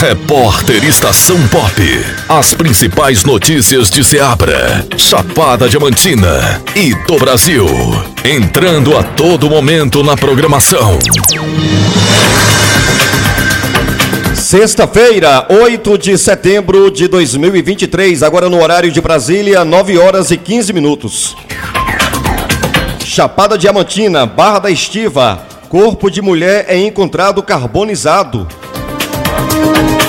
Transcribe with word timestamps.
Repórter 0.00 0.84
Estação 0.84 1.36
Pop. 1.48 1.74
As 2.28 2.54
principais 2.54 3.24
notícias 3.24 3.90
de 3.90 4.04
Seabra, 4.04 4.86
Chapada 4.96 5.68
Diamantina 5.68 6.62
e 6.76 6.94
do 6.94 7.18
Brasil. 7.18 7.66
Entrando 8.24 8.96
a 8.96 9.02
todo 9.02 9.50
momento 9.50 10.04
na 10.04 10.16
programação. 10.16 11.00
Sexta-feira, 14.36 15.44
8 15.50 15.98
de 15.98 16.16
setembro 16.16 16.92
de 16.92 17.08
2023, 17.08 18.22
agora 18.22 18.48
no 18.48 18.62
horário 18.62 18.92
de 18.92 19.00
Brasília, 19.00 19.64
9 19.64 19.98
horas 19.98 20.30
e 20.30 20.36
15 20.36 20.72
minutos. 20.72 21.36
Chapada 23.04 23.58
Diamantina, 23.58 24.26
Barra 24.26 24.60
da 24.60 24.70
Estiva, 24.70 25.42
corpo 25.68 26.08
de 26.08 26.22
mulher 26.22 26.66
é 26.68 26.78
encontrado 26.78 27.42
carbonizado. 27.42 28.46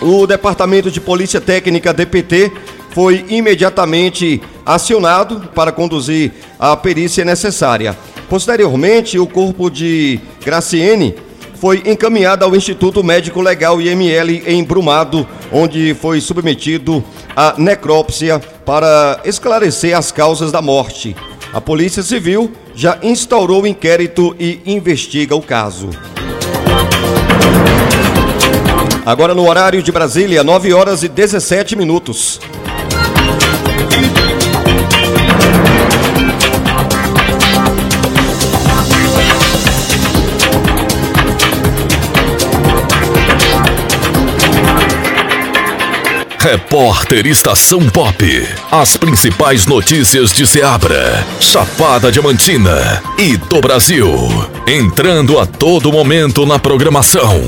O 0.00 0.26
Departamento 0.26 0.90
de 0.90 1.00
Polícia 1.00 1.40
Técnica 1.40 1.92
DPT 1.92 2.52
foi 2.90 3.24
imediatamente 3.28 4.42
acionado 4.64 5.48
para 5.54 5.70
conduzir 5.70 6.32
a 6.58 6.76
perícia 6.76 7.24
necessária. 7.24 7.96
Posteriormente, 8.28 9.18
o 9.18 9.26
corpo 9.26 9.70
de 9.70 10.18
Graciene 10.44 11.14
foi 11.54 11.82
encaminhado 11.86 12.44
ao 12.44 12.54
Instituto 12.54 13.02
Médico 13.04 13.40
Legal 13.40 13.80
IML 13.80 14.42
em 14.46 14.64
Brumado, 14.64 15.26
onde 15.52 15.94
foi 15.94 16.20
submetido 16.20 17.04
à 17.34 17.54
necrópsia 17.58 18.38
para 18.64 19.20
esclarecer 19.24 19.96
as 19.96 20.10
causas 20.10 20.50
da 20.50 20.60
morte. 20.60 21.16
A 21.52 21.60
Polícia 21.60 22.02
Civil 22.02 22.52
já 22.74 22.98
instaurou 23.02 23.62
o 23.62 23.66
inquérito 23.66 24.34
e 24.38 24.60
investiga 24.66 25.34
o 25.34 25.42
caso. 25.42 25.90
Agora 29.04 29.34
no 29.34 29.48
horário 29.48 29.82
de 29.82 29.92
Brasília, 29.92 30.42
9 30.42 30.72
horas 30.72 31.02
e 31.02 31.08
17 31.08 31.76
minutos. 31.76 32.40
Repórter 46.48 47.26
Estação 47.26 47.90
Pop. 47.90 48.24
As 48.70 48.96
principais 48.96 49.66
notícias 49.66 50.30
de 50.32 50.46
Seabra, 50.46 51.26
Chapada 51.40 52.12
Diamantina 52.12 53.02
e 53.18 53.36
do 53.36 53.60
Brasil. 53.60 54.08
Entrando 54.64 55.40
a 55.40 55.44
todo 55.44 55.90
momento 55.90 56.46
na 56.46 56.56
programação. 56.56 57.42